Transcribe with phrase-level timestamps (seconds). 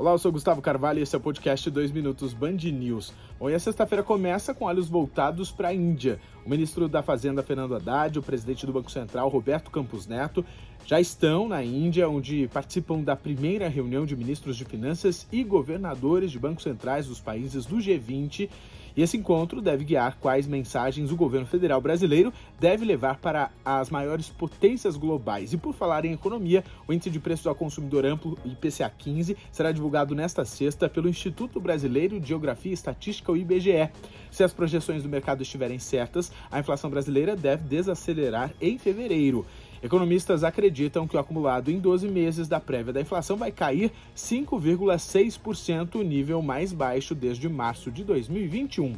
[0.00, 3.12] Olá, eu sou Gustavo Carvalho e esse é o podcast 2 Minutos Band News.
[3.38, 6.18] Bom, e a sexta-feira começa com olhos voltados para a Índia.
[6.42, 10.42] O ministro da Fazenda, Fernando Haddad, o presidente do Banco Central, Roberto Campos Neto,
[10.86, 16.30] já estão na Índia, onde participam da primeira reunião de ministros de finanças e governadores
[16.30, 18.48] de bancos centrais dos países do G20
[18.96, 23.90] e esse encontro deve guiar quais mensagens o governo federal brasileiro deve levar para as
[23.90, 25.52] maiores potências globais.
[25.52, 29.72] E por falar em economia, o índice de preços ao consumidor amplo, IPCA 15, será
[29.72, 33.90] divulgado nesta sexta pelo Instituto Brasileiro de Geografia e Estatística, o IBGE.
[34.30, 39.44] Se as projeções do mercado estiverem certas, a inflação brasileira deve desacelerar em fevereiro.
[39.82, 45.94] Economistas acreditam que o acumulado em 12 meses da prévia da inflação vai cair 5,6%,
[45.94, 48.94] o nível mais baixo desde março de 2021.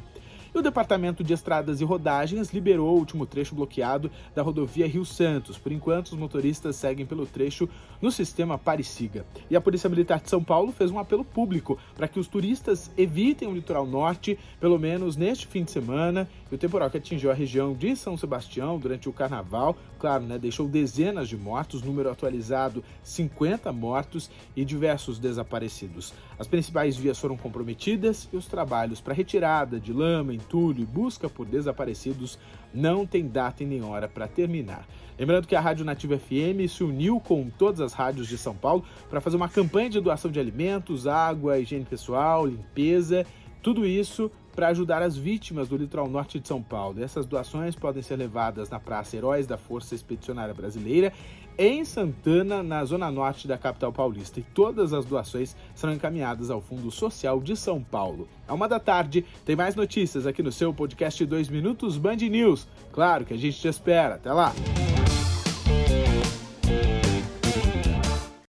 [0.55, 5.03] E o Departamento de Estradas e Rodagens liberou o último trecho bloqueado da rodovia Rio
[5.03, 5.57] Santos.
[5.57, 7.67] Por enquanto, os motoristas seguem pelo trecho
[8.03, 9.25] no sistema Parisiga.
[9.49, 12.91] E a Polícia Militar de São Paulo fez um apelo público para que os turistas
[12.99, 16.29] evitem o litoral norte, pelo menos neste fim de semana.
[16.51, 20.37] E o temporal que atingiu a região de São Sebastião durante o carnaval, claro, né,
[20.37, 26.13] deixou dezenas de mortos, número atualizado 50 mortos e diversos desaparecidos.
[26.39, 31.29] As principais vias foram comprometidas e os trabalhos para retirada de lama, entulho e busca
[31.29, 32.39] por desaparecidos
[32.75, 34.87] não tem data e nem hora para terminar.
[35.19, 38.85] Lembrando que a Rádio Nativa FM se uniu com todas as rádios de São Paulo
[39.09, 43.25] para fazer uma campanha de doação de alimentos, água, higiene pessoal, limpeza,
[43.63, 47.03] tudo isso para ajudar as vítimas do litoral norte de São Paulo.
[47.03, 51.13] Essas doações podem ser levadas na Praça Heróis da Força Expedicionária Brasileira,
[51.59, 54.41] em Santana, na zona norte da capital paulista.
[54.41, 58.29] E todas as doações serão encaminhadas ao Fundo Social de São Paulo.
[58.49, 62.67] A uma da tarde, tem mais notícias aqui no seu podcast 2 Minutos Band News.
[62.93, 64.15] Claro que a gente te espera.
[64.15, 64.53] Até lá!